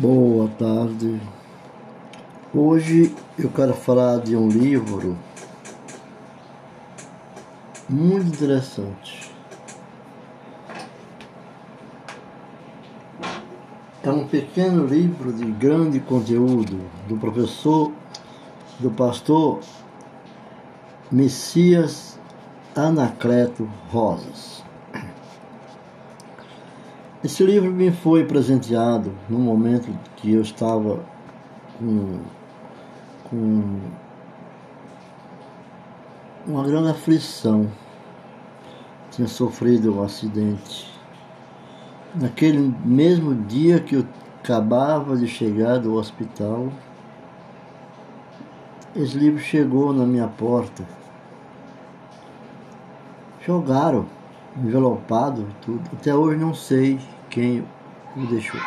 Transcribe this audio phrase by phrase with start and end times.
[0.00, 1.20] Boa tarde.
[2.54, 5.18] Hoje eu quero falar de um livro
[7.90, 9.30] muito interessante.
[14.02, 17.92] É um pequeno livro de grande conteúdo do professor,
[18.80, 19.60] do pastor
[21.10, 22.18] Messias
[22.74, 24.64] Anacleto Rosas.
[27.24, 30.98] Esse livro me foi presenteado no momento que eu estava
[31.78, 32.18] com,
[33.30, 33.80] com
[36.44, 37.70] uma grande aflição.
[39.12, 40.92] Tinha sofrido um acidente.
[42.12, 44.06] Naquele mesmo dia que eu
[44.40, 46.72] acabava de chegar do hospital,
[48.96, 50.84] esse livro chegou na minha porta.
[53.46, 54.06] Jogaram
[54.56, 55.82] envelopado, tudo.
[55.92, 56.98] Até hoje não sei
[57.32, 57.64] quem
[58.14, 58.60] o deixou.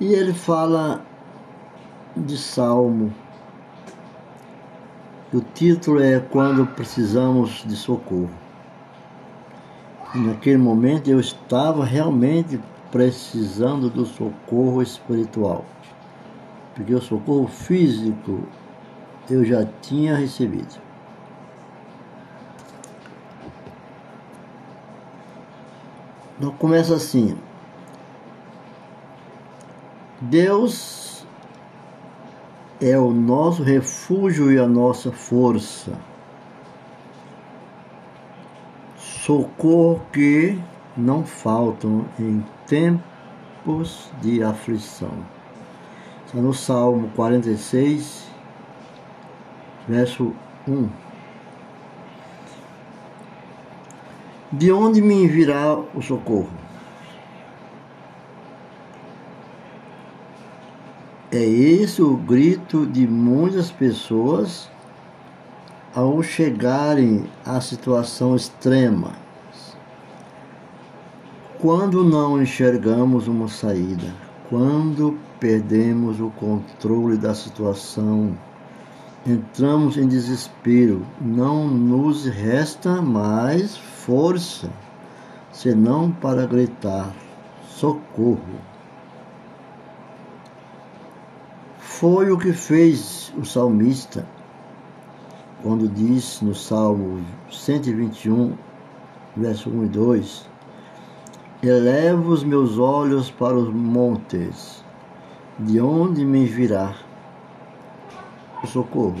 [0.00, 1.04] E ele fala
[2.16, 3.14] de Salmo.
[5.32, 8.30] O título é Quando Precisamos de Socorro.
[10.14, 12.58] E naquele momento eu estava realmente
[12.90, 15.64] precisando do socorro espiritual.
[16.74, 18.46] Porque o socorro físico
[19.30, 20.81] eu já tinha recebido.
[26.50, 27.36] Começa assim.
[30.20, 31.24] Deus
[32.80, 35.92] é o nosso refúgio e a nossa força.
[38.96, 40.58] Socorro que
[40.96, 45.12] não faltam em tempos de aflição.
[46.26, 48.26] Está no Salmo 46,
[49.86, 50.32] verso
[50.66, 50.88] 1.
[54.52, 56.50] De onde me virá o socorro?
[61.30, 64.70] É esse o grito de muitas pessoas
[65.94, 69.12] ao chegarem à situação extrema.
[71.58, 74.12] Quando não enxergamos uma saída,
[74.50, 78.36] quando perdemos o controle da situação,
[79.26, 84.68] entramos em desespero, não nos resta mais força,
[85.52, 87.12] senão para gritar:
[87.68, 88.60] socorro.
[91.78, 94.26] Foi o que fez o salmista
[95.62, 98.54] quando disse no Salmo 121,
[99.36, 100.50] verso 1 e 2:
[101.62, 104.84] Elevo os meus olhos para os montes,
[105.60, 106.92] de onde me virá
[108.62, 109.20] o socorro?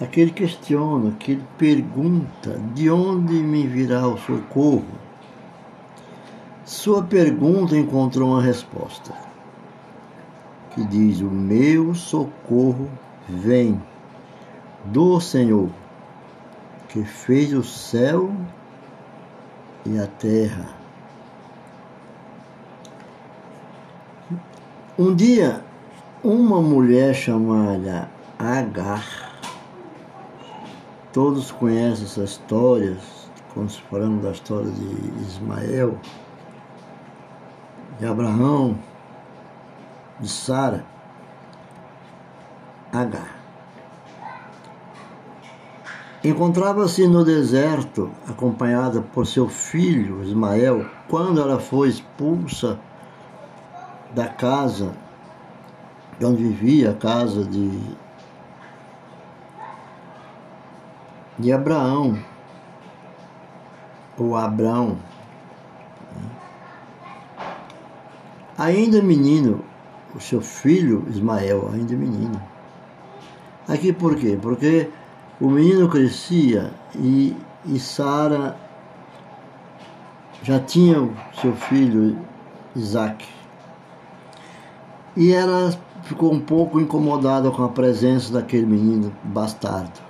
[0.00, 4.84] Aquele questiona, aquele pergunta: de onde me virá o socorro?
[6.64, 9.12] Sua pergunta encontrou uma resposta,
[10.74, 12.88] que diz: O meu socorro
[13.28, 13.80] vem
[14.86, 15.68] do Senhor,
[16.88, 18.30] que fez o céu
[19.84, 20.80] e a terra.
[24.98, 25.62] Um dia,
[26.22, 29.30] uma mulher chamada Agar
[31.12, 32.96] Todos conhecem essa história,
[33.52, 35.98] quando falamos da história de Ismael,
[37.98, 38.78] de Abraão,
[40.20, 40.84] de Sara,
[42.92, 43.40] Agar.
[46.22, 52.78] Encontrava-se no deserto, acompanhada por seu filho Ismael, quando ela foi expulsa
[54.14, 54.92] da casa
[56.26, 57.70] onde vivia, a casa de
[61.40, 62.18] de Abraão,
[64.18, 64.98] ou Abraão.
[68.58, 69.64] Ainda menino,
[70.14, 72.40] o seu filho Ismael, ainda menino.
[73.66, 74.38] Aqui por quê?
[74.40, 74.90] Porque
[75.40, 78.54] o menino crescia e, e Sara
[80.42, 82.18] já tinha o seu filho
[82.76, 83.26] Isaac.
[85.16, 90.00] E ela ficou um pouco incomodada com a presença daquele menino bastardo.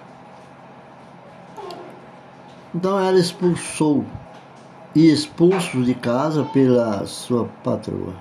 [2.75, 4.05] Então ela expulsou
[4.95, 8.15] e expulso de casa pela sua patroa,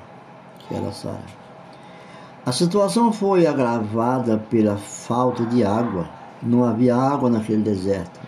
[0.60, 1.40] que era Sara.
[2.46, 6.10] A situação foi agravada pela falta de água.
[6.42, 8.20] Não havia água naquele deserto.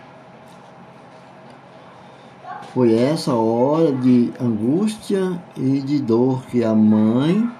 [2.72, 7.50] Foi essa hora de angústia e de dor que a mãe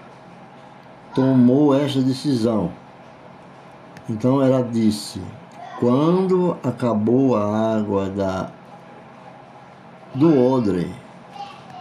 [1.15, 2.71] tomou essa decisão.
[4.09, 5.21] Então ela disse:
[5.79, 8.51] quando acabou a água da,
[10.15, 10.95] do odre,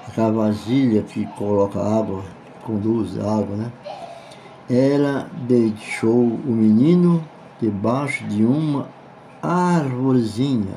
[0.07, 2.23] aquela vasilha que coloca água,
[2.63, 3.71] conduz água, né?
[4.69, 7.23] Ela deixou o menino
[7.59, 8.87] debaixo de uma
[9.41, 10.75] árvorezinha,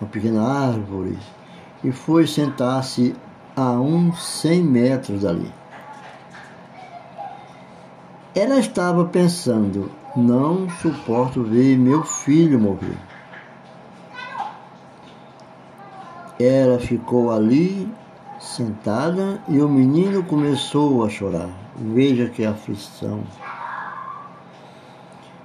[0.00, 1.18] uma pequena árvore,
[1.82, 3.14] e foi sentar-se
[3.56, 5.52] a uns 100 metros dali.
[8.36, 12.98] Ela estava pensando: não suporto ver meu filho morrer.
[16.38, 17.90] Ela ficou ali
[18.38, 21.48] sentada e o menino começou a chorar.
[21.74, 23.22] Veja que aflição.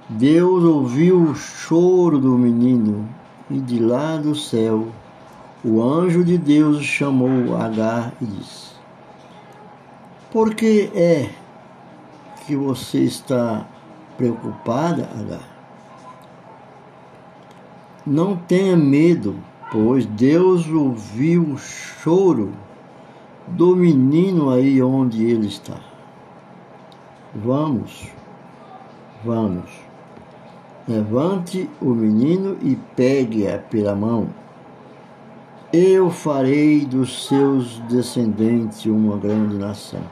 [0.06, 3.08] Deus ouviu o choro do menino
[3.50, 4.88] e de lá do céu
[5.64, 8.72] o anjo de Deus chamou Agar e disse:
[10.30, 11.30] Por que é
[12.46, 13.66] que você está
[14.16, 15.52] preocupada, Agar?
[18.04, 19.36] Não tenha medo,
[19.70, 22.52] pois Deus ouviu o choro
[23.46, 25.78] do menino aí onde ele está.
[27.34, 28.08] Vamos,
[29.24, 29.70] vamos.
[30.86, 34.28] Levante o menino e pegue-a pela mão.
[35.72, 40.02] Eu farei dos seus descendentes uma grande nação.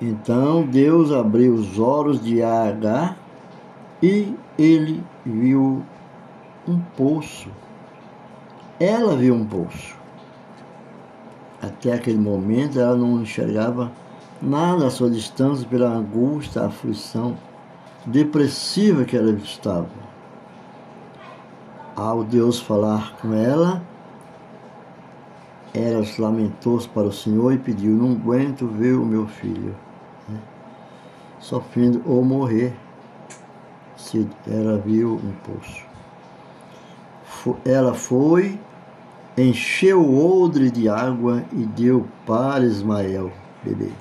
[0.00, 3.16] Então Deus abriu os olhos de Agar
[4.02, 5.82] e ele viu
[6.68, 7.48] um poço.
[8.78, 9.96] Ela viu um poço.
[11.62, 13.90] Até aquele momento ela não enxergava
[14.42, 17.38] nada à sua distância pela angústia, aflição
[18.04, 19.88] depressiva que ela estava.
[21.96, 23.82] Ao Deus falar com ela,
[25.72, 29.74] ela se lamentou-se para o Senhor e pediu: Não aguento ver o meu filho
[31.40, 32.74] sofrendo ou morrer.
[33.96, 35.84] Se ela viu um poço.
[37.64, 38.58] Ela foi,
[39.36, 43.32] encheu o odre de água e deu para Ismael
[43.64, 43.92] beber.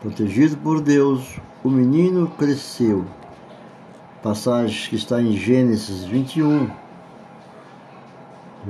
[0.00, 3.04] Protegido por Deus, o menino cresceu.
[4.22, 6.70] Passagem que está em Gênesis 21,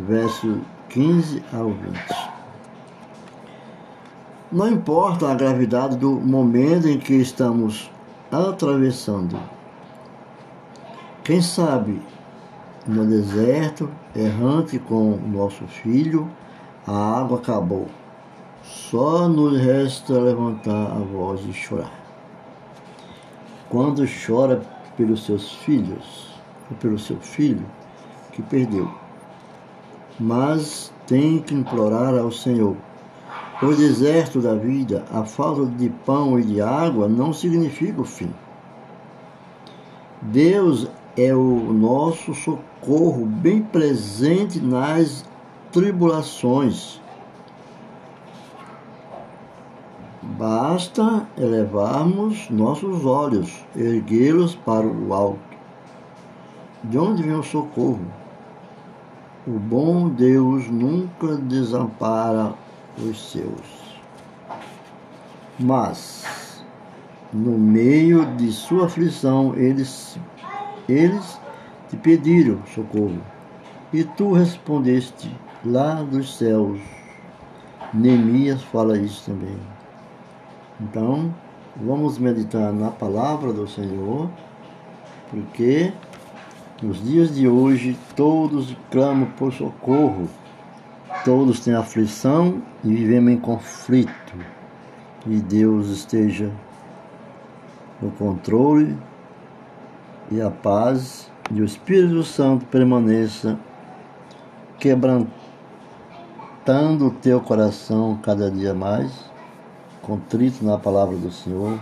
[0.06, 2.31] verso 15 ao 20.
[4.52, 7.90] Não importa a gravidade do momento em que estamos
[8.30, 9.40] atravessando.
[11.24, 11.98] Quem sabe
[12.86, 16.28] no deserto, errante com nosso filho,
[16.86, 17.88] a água acabou.
[18.62, 21.92] Só nos resta levantar a voz e chorar.
[23.70, 24.60] Quando chora
[24.98, 26.28] pelos seus filhos,
[26.70, 27.64] ou pelo seu filho
[28.32, 28.92] que perdeu,
[30.20, 32.76] mas tem que implorar ao Senhor.
[33.62, 38.30] O deserto da vida, a falta de pão e de água não significa o fim.
[40.20, 45.24] Deus é o nosso socorro bem presente nas
[45.70, 47.00] tribulações
[50.42, 55.38] Basta elevarmos nossos olhos, erguê-los para o alto.
[56.82, 58.06] De onde vem o socorro?
[59.46, 62.54] O bom Deus nunca desampara
[62.98, 63.82] os seus.
[65.58, 66.64] Mas,
[67.32, 70.18] no meio de sua aflição, eles,
[70.88, 71.40] eles
[71.88, 73.20] te pediram socorro,
[73.92, 75.30] e tu respondeste
[75.64, 76.80] lá dos céus.
[77.92, 79.56] Neemias fala isso também.
[80.80, 81.32] Então,
[81.76, 84.30] vamos meditar na palavra do Senhor,
[85.30, 85.92] porque
[86.82, 90.28] nos dias de hoje todos clamam por socorro,
[91.24, 94.12] todos têm aflição e vivemos em conflito.
[95.26, 96.50] E Deus esteja
[98.00, 98.96] no controle
[100.30, 103.58] e a paz e o Espírito Santo permaneça
[104.78, 105.28] quebrantando
[107.06, 109.32] o teu coração cada dia mais
[110.02, 111.78] contrito na palavra do Senhor,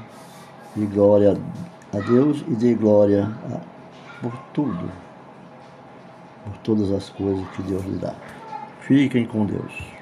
[0.76, 1.36] e glória
[1.92, 4.90] a Deus e dê glória a, por tudo,
[6.44, 8.14] por todas as coisas que Deus lhe dá.
[8.90, 9.90] Fiquem com Deus.